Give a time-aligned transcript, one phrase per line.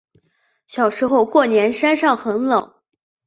[0.65, 2.73] 小时候过年山上很凉